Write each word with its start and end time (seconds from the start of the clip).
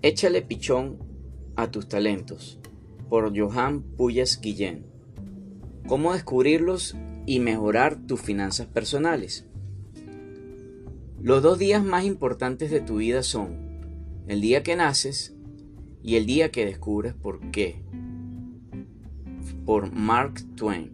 Échale 0.00 0.42
pichón 0.42 0.96
a 1.56 1.72
tus 1.72 1.88
talentos 1.88 2.60
por 3.08 3.36
Johan 3.36 3.82
Puyas 3.82 4.40
Guillén. 4.40 4.86
¿Cómo 5.88 6.12
descubrirlos 6.12 6.94
y 7.26 7.40
mejorar 7.40 8.06
tus 8.06 8.20
finanzas 8.20 8.68
personales? 8.68 9.48
Los 11.20 11.42
dos 11.42 11.58
días 11.58 11.82
más 11.82 12.04
importantes 12.04 12.70
de 12.70 12.80
tu 12.80 12.98
vida 12.98 13.24
son 13.24 13.56
el 14.28 14.40
día 14.40 14.62
que 14.62 14.76
naces 14.76 15.34
y 16.04 16.14
el 16.14 16.26
día 16.26 16.52
que 16.52 16.64
descubres 16.64 17.14
por 17.14 17.50
qué. 17.50 17.82
Por 19.66 19.90
Mark 19.90 20.34
Twain. 20.54 20.92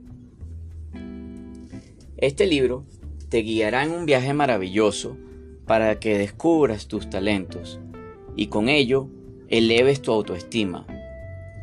Este 2.16 2.46
libro 2.46 2.86
te 3.28 3.42
guiará 3.42 3.84
en 3.84 3.90
un 3.90 4.06
viaje 4.06 4.32
maravilloso 4.32 5.18
para 5.66 6.00
que 6.00 6.16
descubras 6.16 6.88
tus 6.88 7.10
talentos 7.10 7.78
y 8.36 8.46
con 8.46 8.68
ello 8.68 9.08
eleves 9.48 10.02
tu 10.02 10.12
autoestima, 10.12 10.86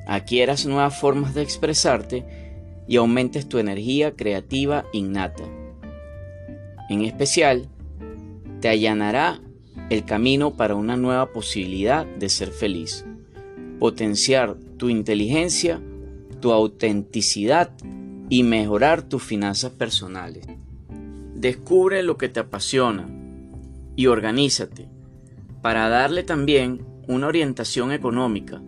adquieras 0.07 0.66
nuevas 0.66 0.99
formas 0.99 1.34
de 1.34 1.41
expresarte 1.41 2.25
y 2.88 2.97
aumentes 2.97 3.47
tu 3.47 3.57
energía 3.57 4.16
creativa 4.16 4.85
innata. 4.94 5.44
En 6.89 7.03
especial, 7.03 7.67
te 8.59 8.70
allanará 8.70 9.41
el 9.89 10.05
camino 10.05 10.55
para 10.55 10.75
una 10.75 10.97
nueva 10.97 11.31
posibilidad 11.31 12.05
de 12.05 12.30
ser 12.30 12.49
feliz, 12.52 13.05
potenciar 13.80 14.55
tu 14.77 14.89
inteligencia, 14.89 15.81
tu 16.39 16.52
autenticidad 16.52 17.72
y 18.30 18.44
mejorar 18.44 19.03
tus 19.03 19.23
finanzas 19.23 19.72
personales. 19.72 20.47
Descubre 21.35 22.03
lo 22.03 22.17
que 22.17 22.30
te 22.30 22.39
apasiona 22.39 23.09
y 23.95 24.08
organízate 24.08 24.88
para 25.62 25.90
darle 25.90 26.24
también 26.24 26.86
una 27.08 27.28
orientación 27.28 27.92
económica. 27.92 28.62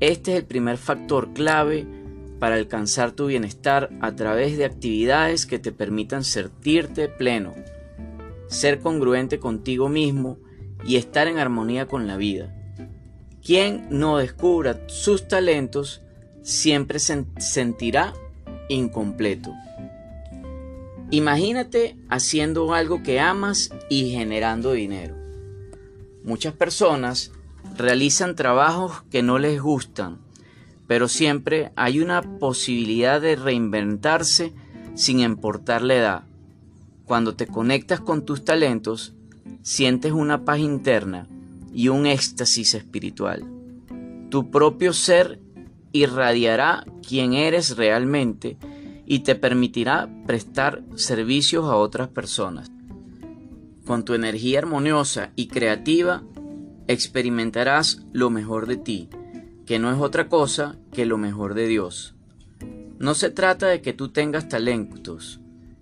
Este 0.00 0.32
es 0.32 0.38
el 0.38 0.44
primer 0.44 0.76
factor 0.76 1.32
clave 1.32 1.86
para 2.38 2.54
alcanzar 2.54 3.12
tu 3.12 3.26
bienestar 3.26 3.90
a 4.00 4.14
través 4.14 4.56
de 4.56 4.64
actividades 4.64 5.46
que 5.46 5.58
te 5.58 5.72
permitan 5.72 6.24
sentirte 6.24 7.08
pleno, 7.08 7.54
ser 8.46 8.80
congruente 8.80 9.38
contigo 9.38 9.88
mismo 9.88 10.38
y 10.84 10.96
estar 10.96 11.26
en 11.26 11.38
armonía 11.38 11.86
con 11.86 12.06
la 12.06 12.16
vida. 12.16 12.54
Quien 13.44 13.86
no 13.90 14.18
descubra 14.18 14.80
sus 14.86 15.26
talentos 15.26 16.02
siempre 16.42 16.98
se 16.98 17.24
sentirá 17.38 18.12
incompleto. 18.68 19.52
Imagínate 21.10 21.96
haciendo 22.10 22.74
algo 22.74 23.02
que 23.02 23.18
amas 23.18 23.70
y 23.88 24.10
generando 24.10 24.72
dinero. 24.72 25.27
Muchas 26.28 26.52
personas 26.52 27.32
realizan 27.78 28.36
trabajos 28.36 29.02
que 29.10 29.22
no 29.22 29.38
les 29.38 29.62
gustan, 29.62 30.18
pero 30.86 31.08
siempre 31.08 31.72
hay 31.74 32.00
una 32.00 32.20
posibilidad 32.20 33.18
de 33.18 33.34
reinventarse 33.34 34.52
sin 34.94 35.20
importar 35.20 35.80
la 35.80 35.94
edad. 35.94 36.22
Cuando 37.06 37.34
te 37.34 37.46
conectas 37.46 38.00
con 38.00 38.26
tus 38.26 38.44
talentos, 38.44 39.14
sientes 39.62 40.12
una 40.12 40.44
paz 40.44 40.58
interna 40.58 41.26
y 41.72 41.88
un 41.88 42.04
éxtasis 42.04 42.74
espiritual. 42.74 43.44
Tu 44.28 44.50
propio 44.50 44.92
ser 44.92 45.40
irradiará 45.92 46.84
quién 47.08 47.32
eres 47.32 47.78
realmente 47.78 48.58
y 49.06 49.20
te 49.20 49.34
permitirá 49.34 50.10
prestar 50.26 50.82
servicios 50.94 51.64
a 51.64 51.76
otras 51.76 52.08
personas. 52.08 52.70
Con 53.88 54.04
tu 54.04 54.12
energía 54.12 54.58
armoniosa 54.58 55.30
y 55.34 55.48
creativa, 55.48 56.22
experimentarás 56.88 58.02
lo 58.12 58.28
mejor 58.28 58.66
de 58.66 58.76
ti, 58.76 59.08
que 59.64 59.78
no 59.78 59.90
es 59.90 59.98
otra 59.98 60.28
cosa 60.28 60.76
que 60.92 61.06
lo 61.06 61.16
mejor 61.16 61.54
de 61.54 61.68
Dios. 61.68 62.14
No 62.98 63.14
se 63.14 63.30
trata 63.30 63.66
de 63.66 63.80
que 63.80 63.94
tú 63.94 64.10
tengas 64.10 64.46
talentos, 64.46 65.40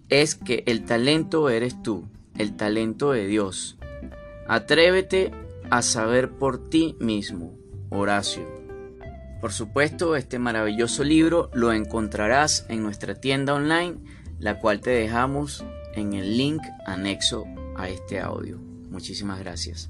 es 0.08 0.36
que 0.36 0.62
el 0.69 0.84
talento 0.84 1.50
eres 1.50 1.82
tú, 1.82 2.04
el 2.38 2.54
talento 2.54 3.10
de 3.10 3.26
Dios. 3.26 3.76
Atrévete 4.47 5.32
a 5.69 5.82
saber 5.82 6.31
por 6.31 6.70
ti 6.70 6.94
mismo. 7.00 7.58
Horacio. 7.91 8.47
Por 9.41 9.52
supuesto, 9.52 10.14
este 10.14 10.38
maravilloso 10.38 11.02
libro 11.02 11.50
lo 11.54 11.72
encontrarás 11.72 12.66
en 12.69 12.84
nuestra 12.84 13.16
tienda 13.16 13.54
online, 13.54 13.97
la 14.38 14.60
cual 14.60 14.78
te 14.78 14.91
dejamos 14.91 15.64
en 15.97 16.12
el 16.12 16.36
link 16.36 16.62
anexo 16.86 17.47
a 17.76 17.88
este 17.88 18.20
audio. 18.20 18.59
Muchísimas 18.91 19.38
gracias. 19.41 19.88